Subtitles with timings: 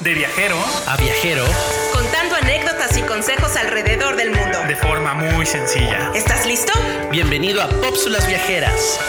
[0.00, 1.44] De viajero a viajero,
[1.92, 4.58] contando anécdotas y consejos alrededor del mundo.
[4.68, 6.10] de forma muy sencilla.
[6.14, 6.72] ¿Estás listo?
[7.10, 9.00] bienvenido a Pópsulas Viajeras.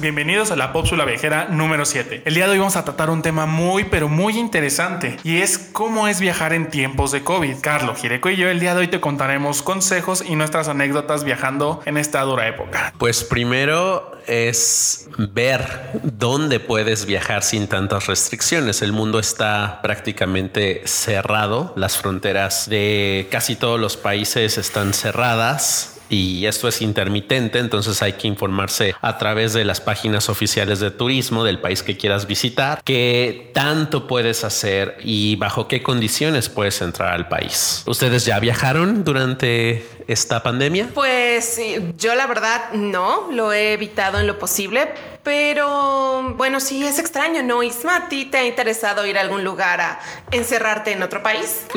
[0.00, 2.22] Bienvenidos a la Pópsula Viajera número 7.
[2.24, 5.58] El día de hoy vamos a tratar un tema muy pero muy interesante y es
[5.58, 7.56] cómo es viajar en tiempos de COVID.
[7.60, 11.82] Carlos Gireco y yo el día de hoy te contaremos consejos y nuestras anécdotas viajando
[11.84, 12.94] en esta dura época.
[12.96, 18.80] Pues primero es ver dónde puedes viajar sin tantas restricciones.
[18.80, 25.99] El mundo está prácticamente cerrado, las fronteras de casi todos los países están cerradas.
[26.10, 30.90] Y esto es intermitente, entonces hay que informarse a través de las páginas oficiales de
[30.90, 36.82] turismo del país que quieras visitar, qué tanto puedes hacer y bajo qué condiciones puedes
[36.82, 37.84] entrar al país.
[37.86, 40.88] ¿Ustedes ya viajaron durante esta pandemia?
[40.94, 41.60] Pues
[41.96, 44.88] yo la verdad no, lo he evitado en lo posible,
[45.22, 47.62] pero bueno, sí es extraño, ¿no?
[47.62, 50.00] Isma, ¿a ti te ha interesado ir a algún lugar a
[50.30, 51.66] encerrarte en otro país?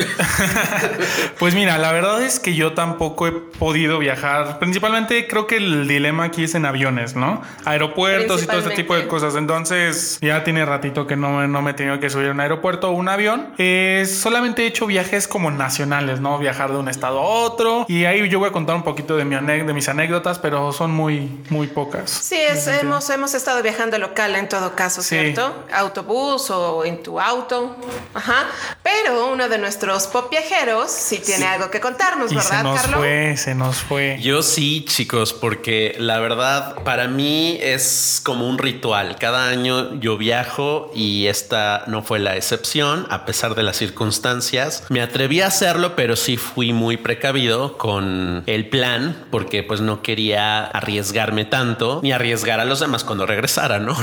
[1.39, 4.59] Pues mira, la verdad es que yo tampoco he podido viajar.
[4.59, 7.41] Principalmente creo que el dilema aquí es en aviones, ¿no?
[7.65, 9.35] Aeropuertos y todo este tipo de cosas.
[9.35, 12.89] Entonces ya tiene ratito que no, no me he tenido que subir a un aeropuerto
[12.89, 13.49] o un avión.
[13.57, 16.37] Eh, solamente he hecho viajes como nacionales, ¿no?
[16.37, 17.85] Viajar de un estado a otro.
[17.89, 20.71] Y ahí yo voy a contar un poquito de, mi ane- de mis anécdotas, pero
[20.71, 22.09] son muy, muy pocas.
[22.09, 25.09] Sí, es, hemos, hemos estado viajando local en todo caso, Sí.
[25.09, 25.65] ¿cierto?
[25.73, 27.75] Autobús o en tu auto.
[28.13, 28.45] Ajá.
[28.83, 32.81] Pero uno de nuestros pop viajeros sí tiene algo que contarnos, Y ¿verdad, se nos
[32.81, 32.99] Carlos?
[32.99, 34.17] fue, se nos fue.
[34.21, 39.17] Yo sí, chicos, porque la verdad para mí es como un ritual.
[39.19, 44.83] Cada año yo viajo y esta no fue la excepción, a pesar de las circunstancias.
[44.89, 48.02] Me atreví a hacerlo, pero sí fui muy precavido con
[48.45, 53.79] el plan, porque pues no quería arriesgarme tanto ni arriesgar a los demás cuando regresara,
[53.79, 53.95] ¿no?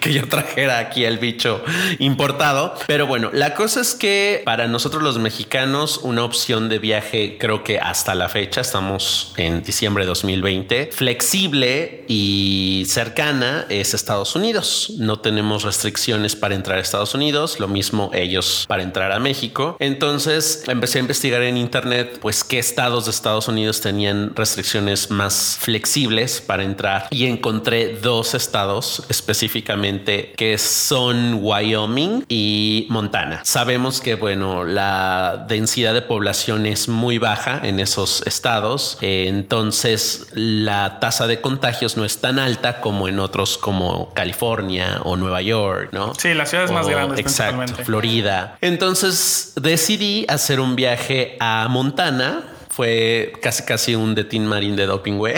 [0.00, 1.62] que yo trajera aquí el bicho
[1.98, 2.74] importado.
[2.86, 7.64] Pero bueno, la cosa es que para nosotros los mexicanos una opción de viaje creo
[7.64, 14.92] que hasta la fecha, estamos en diciembre de 2020, flexible y cercana es Estados Unidos.
[14.98, 19.76] No tenemos restricciones para entrar a Estados Unidos, lo mismo ellos para entrar a México.
[19.78, 25.56] Entonces empecé a investigar en internet pues qué estados de Estados Unidos tenían restricciones más
[25.60, 33.40] flexibles para entrar y encontré dos estados específicamente que son Wyoming y Montana.
[33.44, 40.26] Sabemos que bueno, la densidad de población es muy baja en esos estados, eh, entonces
[40.32, 45.42] la tasa de contagios no es tan alta como en otros como California o Nueva
[45.42, 46.14] York, ¿no?
[46.14, 47.84] Sí, las ciudades más O- grandes Exacto.
[47.84, 48.56] Florida.
[48.60, 52.44] Entonces decidí hacer un viaje a Montana.
[52.80, 55.34] Fue casi casi un de Tin Marín de doping, güey.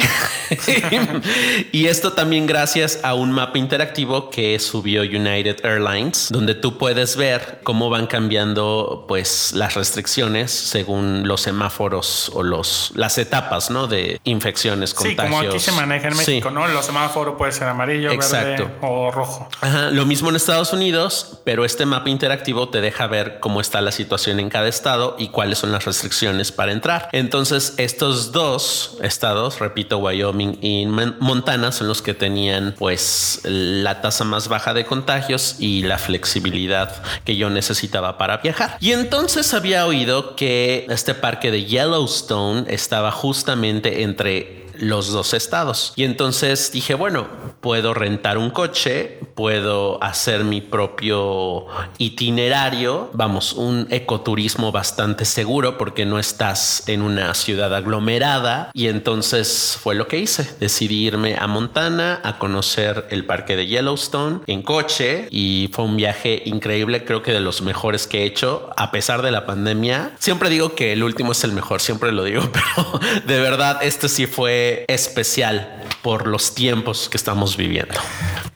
[1.73, 7.17] y esto también gracias a un mapa interactivo que subió United Airlines, donde tú puedes
[7.17, 13.89] ver cómo van cambiando pues las restricciones según los semáforos o los las etapas, ¿no?
[13.89, 15.25] De infecciones, Sí, contagios.
[15.41, 16.31] como aquí se maneja en Sí.
[16.31, 16.69] México, ¿no?
[16.69, 18.67] Los semáforos puede ser amarillo, Exacto.
[18.67, 19.49] verde o rojo.
[19.61, 23.81] Ajá, lo mismo en Estados Unidos, pero este mapa interactivo te deja ver cómo está
[23.81, 27.09] la situación en cada estado y cuáles son las restricciones para entrar.
[27.11, 27.32] Entonces,
[27.79, 34.25] estos dos estados, repito, Wyoming y Mon- Montana, son los que tenían pues la tasa
[34.25, 38.77] más baja de contagios y la flexibilidad que yo necesitaba para viajar.
[38.81, 45.93] Y entonces había oído que este parque de Yellowstone estaba justamente entre los dos estados.
[45.97, 47.27] Y entonces dije, bueno,
[47.61, 51.67] puedo rentar un coche, puedo hacer mi propio
[51.99, 58.71] itinerario, vamos, un ecoturismo bastante seguro porque no estás en una ciudad aglomerada.
[58.75, 60.49] Y entonces fue lo que hice.
[60.61, 65.97] Decidí irme a Montana a conocer el parque de Yellowstone en coche y fue un
[65.97, 70.13] viaje increíble, creo que de los mejores que he hecho a pesar de la pandemia.
[70.19, 74.09] Siempre digo que el último es el mejor, siempre lo digo, pero de verdad este
[74.09, 77.95] sí fue especial por los tiempos que estamos viviendo.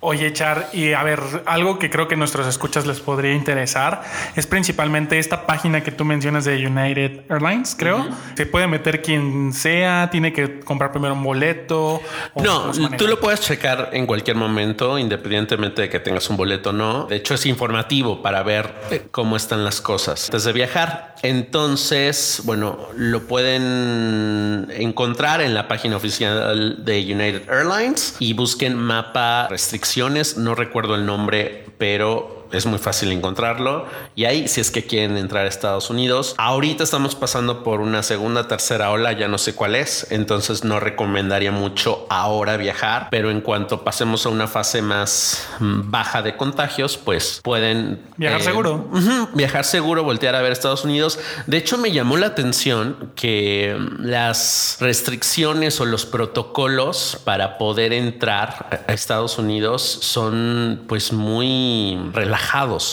[0.01, 4.03] Oye, Char, y a ver, algo que creo que nuestros escuchas les podría interesar
[4.37, 8.07] es principalmente esta página que tú mencionas de United Airlines, creo.
[8.37, 12.01] Se puede meter quien sea, tiene que comprar primero un boleto.
[12.35, 16.71] o No, tú lo puedes checar en cualquier momento, independientemente de que tengas un boleto
[16.71, 17.07] o no.
[17.07, 21.16] De hecho, es informativo para ver eh, cómo están las cosas antes de viajar.
[21.29, 29.49] Entonces, bueno, lo pueden encontrar en la página oficial de United Airlines y busquen mapa
[29.49, 30.37] restricciones.
[30.37, 33.87] No recuerdo el nombre, pero es muy fácil encontrarlo.
[34.15, 38.03] Y ahí, si es que quieren entrar a Estados Unidos, ahorita estamos pasando por una
[38.03, 43.31] segunda, tercera ola, ya no sé cuál es, entonces no recomendaría mucho ahora viajar, pero
[43.31, 48.45] en cuanto pasemos a una fase más mm, baja de contagios, pues pueden viajar eh,
[48.45, 48.89] seguro.
[49.35, 51.19] viajar seguro, voltear a ver Estados Unidos.
[51.47, 57.93] De hecho, me llamó la atención que mm, las restricciones o los protocolos para poder
[57.93, 62.36] entrar a Estados Unidos son pues muy relajados.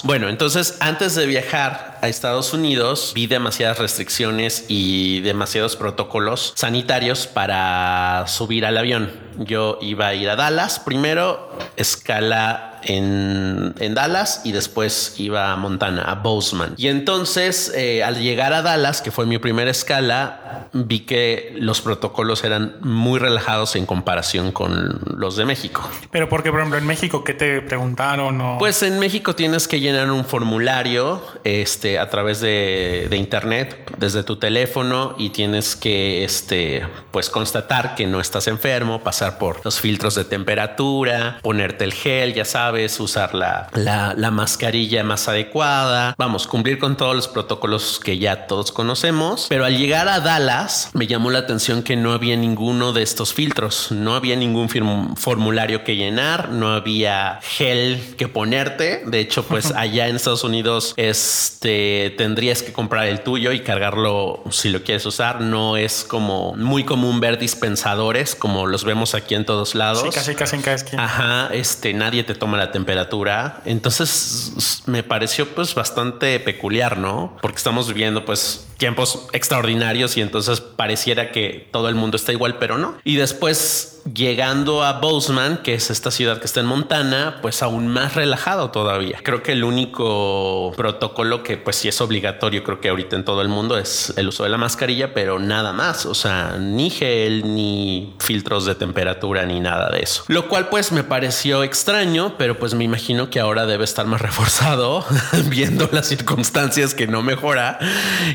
[0.04, 7.28] Bueno, entonces antes de viajar a Estados Unidos vi demasiadas restricciones y demasiados protocolos sanitarios
[7.28, 9.12] para subir al avión.
[9.38, 16.02] Yo iba a ir a Dallas primero, escala en, Dallas y después iba a Montana,
[16.04, 16.74] a Bozeman.
[16.78, 21.82] Y entonces, eh, al llegar a Dallas, que fue mi primera escala, vi que los
[21.82, 25.88] protocolos eran muy relajados en comparación con los de México.
[26.12, 28.42] Pero porque, por ejemplo, en México, ¿qué te preguntaron?
[28.42, 28.58] O...
[28.58, 34.24] Pues en México tienes que llenar un formulario este, a través de, de internet, desde
[34.24, 39.80] tu teléfono, y tienes que este, pues, constatar que no estás enfermo, pasar por los
[39.80, 46.48] filtros de temperatura, ponerte el gel, ya sabes usar la, la, mascarilla más adecuada, vamos,
[46.48, 49.46] cumplir con todos los protocolos que ya todos conocemos.
[49.50, 53.34] Pero al llegar a Dallas, me llamó la atención que no había ninguno de estos
[53.34, 54.70] filtros, no había ningún
[55.16, 59.04] formulario que llenar, no había gel que ponerte.
[59.06, 64.44] De hecho, pues allá en Estados Unidos, este tendrías que comprar el tuyo y cargarlo
[64.50, 65.42] si lo quieres usar.
[65.42, 70.04] No es como muy común ver dispensadores como los vemos aquí en todos lados.
[70.04, 71.04] Sí, casi casi en cada esquina.
[71.04, 73.62] Ajá, este nadie te toma la temperatura.
[73.66, 77.38] Entonces me pareció pues bastante peculiar, ¿no?
[77.42, 82.58] Porque estamos viviendo pues tiempos extraordinarios y entonces pareciera que todo el mundo está igual,
[82.58, 82.98] pero no.
[83.06, 87.88] Y después llegando a Bozeman, que es esta ciudad que está en Montana, pues aún
[87.88, 89.20] más relajado todavía.
[89.24, 93.42] Creo que el único protocolo que pues sí es obligatorio, creo que ahorita en todo
[93.42, 97.54] el mundo es el uso de la mascarilla, pero nada más, o sea, ni gel,
[97.54, 100.24] ni filtros de temperatura, ni nada de eso.
[100.28, 104.22] Lo cual pues me pareció extraño, pero pues me imagino que ahora debe estar más
[104.34, 105.06] reforzado
[105.46, 107.80] viendo las circunstancias que no mejora.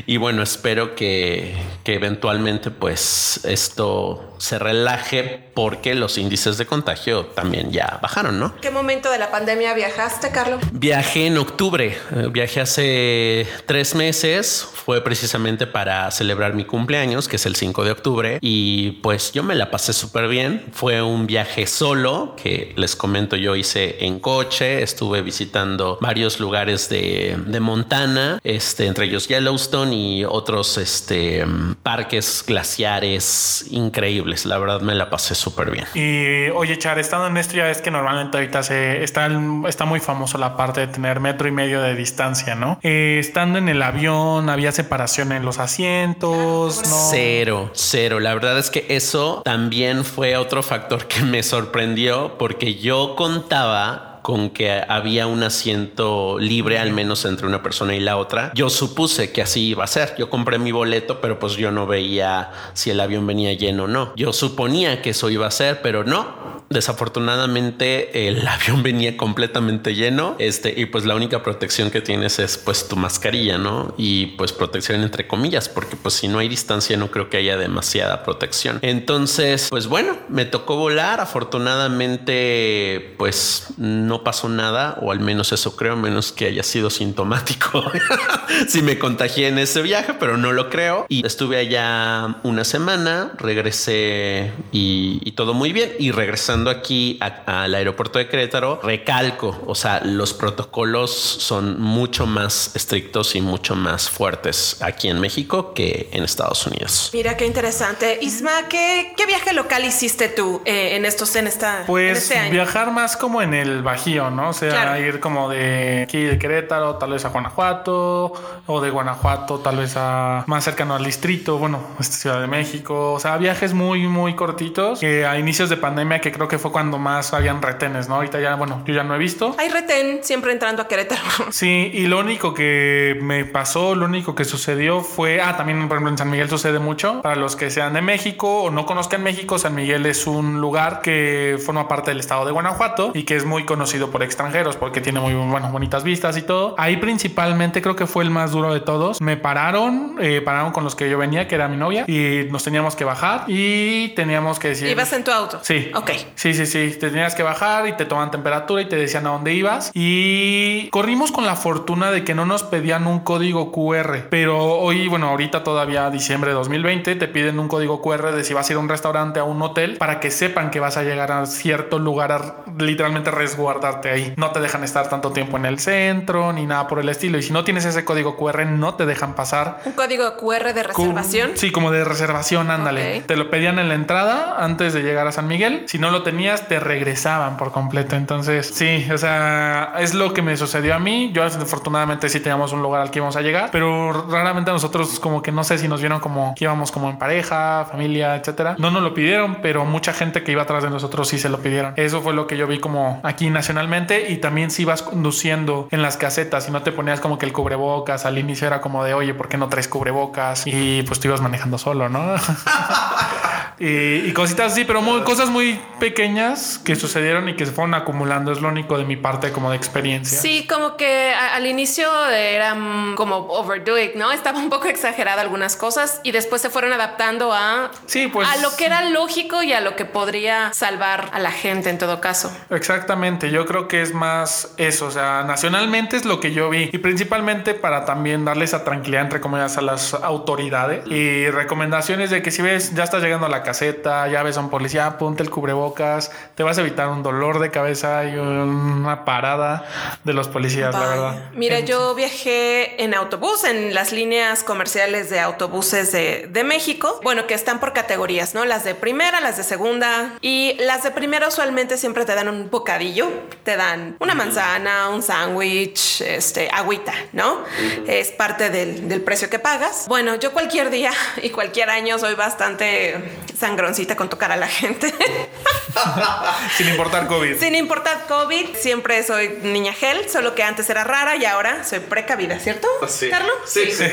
[0.05, 7.25] Y bueno, espero que, que eventualmente pues esto se relaje porque los índices de contagio
[7.25, 8.55] también ya bajaron, ¿no?
[8.61, 10.61] ¿Qué momento de la pandemia viajaste, Carlos?
[10.71, 17.35] Viajé en octubre, eh, viajé hace tres meses, fue precisamente para celebrar mi cumpleaños, que
[17.35, 20.65] es el 5 de octubre, y pues yo me la pasé súper bien.
[20.71, 26.87] Fue un viaje solo, que les comento yo hice en coche, estuve visitando varios lugares
[26.89, 31.45] de, de Montana, este, entre ellos Yellowstone y otros este,
[31.83, 35.85] parques glaciares increíbles la verdad me la pasé súper bien.
[35.93, 39.29] Y oye, Char, estando en esto ya es que normalmente ahorita se está,
[39.67, 42.79] está muy famoso la parte de tener metro y medio de distancia, ¿no?
[42.83, 47.07] Eh, estando en el avión, había separación en los asientos, ¿no?
[47.11, 48.19] Cero, cero.
[48.19, 54.08] La verdad es que eso también fue otro factor que me sorprendió porque yo contaba
[54.21, 58.51] con que había un asiento libre al menos entre una persona y la otra.
[58.55, 60.15] Yo supuse que así iba a ser.
[60.17, 63.87] Yo compré mi boleto, pero pues yo no veía si el avión venía lleno o
[63.87, 64.13] no.
[64.15, 66.59] Yo suponía que eso iba a ser, pero no.
[66.69, 72.57] Desafortunadamente el avión venía completamente lleno, este y pues la única protección que tienes es
[72.57, 73.95] pues tu mascarilla, ¿no?
[73.97, 77.57] Y pues protección entre comillas, porque pues si no hay distancia no creo que haya
[77.57, 78.79] demasiada protección.
[78.81, 83.67] Entonces, pues bueno, me tocó volar, afortunadamente pues
[84.09, 87.83] no pasó nada o al menos eso creo, menos que haya sido sintomático.
[88.67, 93.31] si me contagié en ese viaje, pero no lo creo y estuve allá una semana,
[93.37, 99.75] regresé y, y todo muy bien y regresando aquí al aeropuerto de Querétaro, recalco, o
[99.75, 106.09] sea, los protocolos son mucho más estrictos y mucho más fuertes aquí en México que
[106.11, 107.11] en Estados Unidos.
[107.13, 108.19] Mira qué interesante.
[108.21, 112.91] Isma, ¿qué, qué viaje local hiciste tú eh, en estos en esta Pues este viajar
[112.91, 114.49] más como en el Bajío, ¿no?
[114.49, 118.31] O sea, ir como de aquí de Querétaro, tal vez a Guanajuato,
[118.65, 123.11] o de Guanajuato, tal vez a más cercano al distrito, bueno, esta Ciudad de México.
[123.11, 126.71] O sea, viajes muy, muy cortitos que a inicios de pandemia que creo que fue
[126.71, 128.15] cuando más habían retenes, ¿no?
[128.15, 129.53] Ahorita ya, bueno, yo ya no he visto.
[129.59, 131.21] Hay retén siempre entrando a Querétaro.
[131.51, 135.97] Sí, y lo único que me pasó, lo único que sucedió fue, ah, también por
[135.97, 137.21] ejemplo en San Miguel sucede mucho.
[137.21, 141.01] Para los que sean de México o no conozcan México, San Miguel es un lugar
[141.01, 144.75] que forma parte del estado de Guanajuato y que es muy conocido conocido por extranjeros
[144.75, 146.75] porque tiene muy bueno, bonitas vistas y todo.
[146.77, 149.19] Ahí principalmente creo que fue el más duro de todos.
[149.19, 152.63] Me pararon, eh, pararon con los que yo venía, que era mi novia, y nos
[152.63, 154.89] teníamos que bajar y teníamos que decir...
[154.89, 155.59] ¿Ibas en tu auto?
[155.63, 155.89] Sí.
[155.95, 156.11] Ok.
[156.35, 156.97] Sí, sí, sí.
[156.99, 159.89] Te tenías que bajar y te toman temperatura y te decían a dónde ibas.
[159.95, 164.27] Y corrimos con la fortuna de que no nos pedían un código QR.
[164.29, 168.53] Pero hoy, bueno, ahorita todavía diciembre de 2020, te piden un código QR de si
[168.53, 171.03] vas a ir a un restaurante, a un hotel, para que sepan que vas a
[171.03, 174.33] llegar a cierto lugar literalmente resguardarte ahí.
[174.37, 177.37] No te dejan estar tanto tiempo en el centro ni nada por el estilo.
[177.37, 179.81] Y si no tienes ese código QR, no te dejan pasar.
[179.85, 181.51] ¿Un código QR de reservación?
[181.55, 183.21] Sí, como de reservación, ándale.
[183.21, 185.83] Te lo pedían en la entrada antes de llegar a San Miguel.
[185.87, 188.15] Si no lo tenías, te regresaban por completo.
[188.15, 191.31] Entonces, sí, o sea, es lo que me sucedió a mí.
[191.33, 195.41] Yo afortunadamente sí teníamos un lugar al que íbamos a llegar, pero raramente nosotros como
[195.41, 198.75] que no sé si nos vieron como que íbamos como en pareja, familia, etcétera.
[198.77, 201.59] No nos lo pidieron, pero mucha gente que iba atrás de nosotros sí se lo
[201.59, 201.93] pidieron.
[201.95, 206.01] Eso fue lo que yo vi como aquí nacionalmente y también si ibas conduciendo en
[206.01, 209.13] las casetas y no te ponías como que el cubrebocas al inicio era como de,
[209.13, 210.65] oye, ¿por qué no traes cubrebocas?
[210.65, 212.35] Y pues tú ibas manejando solo, ¿no?
[213.79, 217.93] y, y cositas así, pero muy- cosas muy pequeñas que sucedieron y que se fueron
[217.93, 218.51] acumulando.
[218.51, 220.39] Es lo único de mi parte como de experiencia.
[220.39, 224.31] Sí, como que a- al inicio era mm, como overdo it, ¿no?
[224.31, 228.47] Estaba un poco exagerada algunas cosas y después se fueron adaptando a, Sí, pues.
[228.47, 231.97] a lo que era lógico y a lo que podría salvar a la gente en
[231.97, 232.51] todo caso.
[232.69, 236.89] Exactamente, yo creo que es más eso, o sea, nacionalmente es lo que yo vi
[236.91, 242.41] y principalmente para también darle esa tranquilidad entre comillas a las autoridades y recomendaciones de
[242.41, 245.43] que si ves ya estás llegando a la caseta, ya ves a un policía, ponte
[245.43, 249.85] el cubrebocas, te vas a evitar un dolor de cabeza y una parada
[250.23, 251.43] de los policías, la verdad.
[251.53, 257.19] Mira, yo viajé en autobús, en las líneas comerciales de autobuses de, de México.
[257.21, 258.65] Bueno, que están por categorías, ¿no?
[258.65, 260.33] Las de primera, las de segunda.
[260.41, 263.29] Y las de primera usualmente siempre te dan un bocadillo.
[263.63, 267.59] Te dan una manzana, un sándwich, este, agüita, ¿no?
[268.07, 270.05] Es parte del, del precio que pagas.
[270.07, 271.11] Bueno, yo cualquier día
[271.43, 273.15] y cualquier año soy bastante
[273.59, 275.13] sangroncita con tocar a la gente.
[276.77, 277.57] Sin importar COVID.
[277.57, 281.99] Sin importar COVID, siempre soy niña gel, solo que antes era rara y ahora soy
[281.99, 282.87] precavida, ¿cierto?
[283.07, 283.29] Sí.
[283.29, 283.55] Carlos?
[283.65, 284.05] Sí, sí.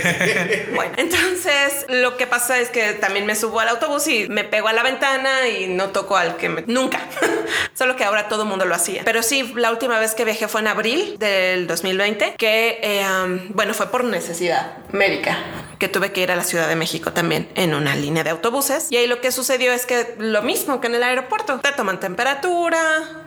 [0.75, 4.69] Bueno, entonces lo que pasa es que también me subo al autobús y me pego
[4.69, 6.65] a la ventana y no toco al que me...
[6.67, 7.01] Nunca.
[7.75, 9.03] Solo que ahora todo el mundo lo hacía.
[9.05, 13.49] Pero sí, la última vez que viajé fue en abril del 2020, que, eh, um,
[13.51, 15.39] bueno, fue por necesidad médica,
[15.79, 18.91] que tuve que ir a la Ciudad de México también en una línea de autobuses.
[18.91, 22.01] Y ahí lo que sucedió es que lo mismo que en el aeropuerto, te toman
[22.01, 22.79] temperatura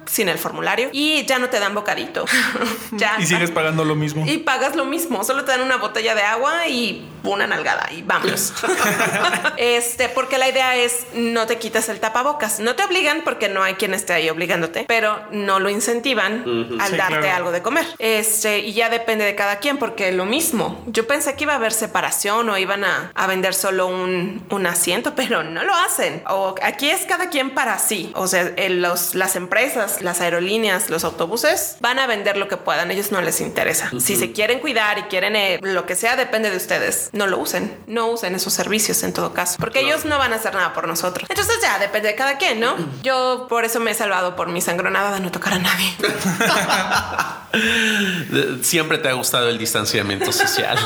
[0.06, 2.26] sin el formulario y ya no te dan bocadito.
[2.92, 3.18] ya.
[3.20, 4.26] Y sigues pagando lo mismo.
[4.26, 8.02] Y pagas lo mismo, solo te dan una botella de agua y una nalgada y
[8.02, 8.54] vámonos.
[9.58, 12.60] este, porque la idea es no te quitas el tapabocas.
[12.60, 16.44] No te obligan porque no hay quien esté ahí obligándote, pero no lo incentivan
[16.80, 17.36] al Sí, darte claro.
[17.36, 17.86] algo de comer.
[18.00, 20.84] Este, y ya depende de cada quien, porque lo mismo.
[20.88, 24.68] Yo pensé que iba a haber separación o iban a, a vender solo un, un
[24.68, 26.24] asiento, pero no lo hacen.
[26.30, 28.12] O aquí es cada quien para sí.
[28.16, 32.92] O sea, los, las empresas, las aerolíneas, los autobuses van a vender lo que puedan.
[32.92, 33.92] Ellos no les interesa.
[34.00, 37.10] Si se quieren cuidar y quieren eh, lo que sea, depende de ustedes.
[37.14, 37.76] No lo usen.
[37.88, 40.88] No usen esos servicios en todo caso, porque ellos no van a hacer nada por
[40.88, 41.30] nosotros.
[41.30, 42.76] Entonces ya depende de cada quien, ¿no?
[43.04, 45.96] Yo por eso me he salvado por mi sangronada de no tocar a nadie.
[48.62, 50.78] Siempre te ha gustado el distanciamiento social.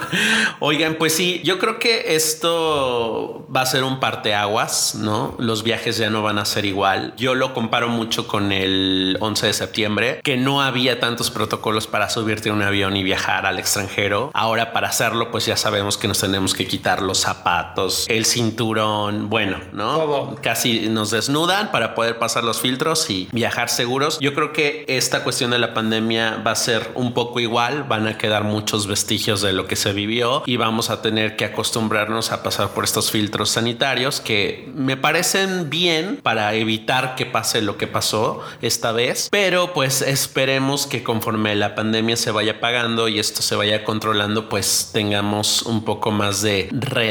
[0.58, 5.34] Oigan, pues sí, yo creo que esto va a ser un parteaguas, ¿no?
[5.38, 7.14] Los viajes ya no van a ser igual.
[7.16, 12.08] Yo lo comparo mucho con el 11 de septiembre, que no había tantos protocolos para
[12.08, 14.30] subirte a un avión y viajar al extranjero.
[14.34, 19.28] Ahora para hacerlo, pues ya sabemos que nos tenemos que quitar los zapatos, el cinturón,
[19.28, 19.96] bueno, ¿no?
[19.96, 20.36] Todo.
[20.42, 24.18] Casi nos desnudan para poder pasar los filtros y viajar seguros.
[24.20, 28.06] Yo creo que esta cuestión de la pandemia va a ser un poco igual, van
[28.06, 32.32] a quedar muchos vestigios de lo que se vivió y vamos a tener que acostumbrarnos
[32.32, 37.76] a pasar por estos filtros sanitarios que me parecen bien para evitar que pase lo
[37.76, 43.18] que pasó esta vez, pero pues esperemos que conforme la pandemia se vaya pagando y
[43.18, 46.68] esto se vaya controlando, pues tengamos un poco más de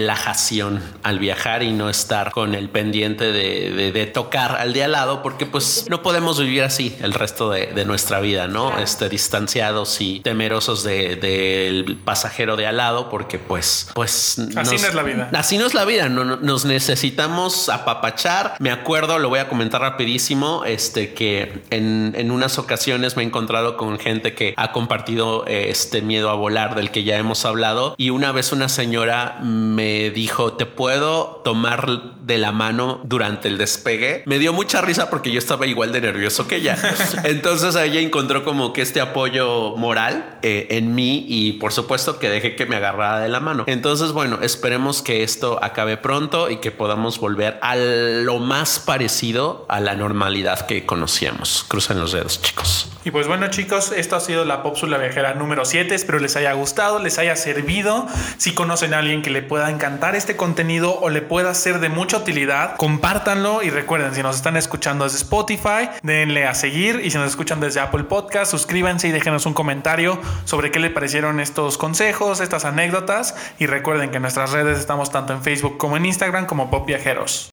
[0.09, 4.83] relajación al viajar y no estar con el pendiente de, de- de tocar al de
[4.85, 8.79] al lado, porque pues no podemos vivir así el resto de, de nuestra vida, ¿no?
[8.79, 14.77] Este, distanciados y temerosos de- del pasajero de al lado, porque pues pues, pues así
[14.77, 15.29] no es la vida.
[15.33, 16.09] Así no es la vida.
[16.09, 18.55] No, nos necesitamos apapachar.
[18.59, 23.25] Me acuerdo, lo voy a comentar rapidísimo, este que en, en unas ocasiones me he
[23.25, 27.45] encontrado con gente que ha compartido eh, este miedo a volar del que ya hemos
[27.45, 33.47] hablado y una vez una señora me dijo, ¿te puedo tomar de la mano durante
[33.47, 34.23] el despegue?
[34.25, 36.77] Me dio mucha risa porque yo estaba igual de nervioso que ella.
[37.23, 42.29] Entonces ella encontró como que este apoyo moral eh, en mí y por supuesto que
[42.29, 43.48] dejé que me agarrara de la mano.
[43.67, 49.65] Entonces, bueno, esperemos que esto acabe pronto y que podamos volver a lo más parecido
[49.69, 51.65] a la normalidad que conocíamos.
[51.67, 52.88] Crucen los dedos, chicos.
[53.05, 55.95] Y pues bueno, chicos, esto ha sido la Popsula Viajera número 7.
[55.95, 58.05] Espero les haya gustado, les haya servido.
[58.37, 61.87] Si conocen a alguien que le pueda encantar este contenido o le pueda ser de
[61.87, 67.11] mucha utilidad, compártanlo y recuerden, si nos están escuchando desde Spotify, denle a seguir y
[67.11, 71.39] si nos escuchan desde Apple Podcast, suscríbanse y déjenos un comentario sobre qué le parecieron
[71.39, 75.95] estos consejos, estas anécdotas y recuerden que en nuestras redes estamos tanto en Facebook como
[75.95, 77.47] en Instagram como Pop Viajeros.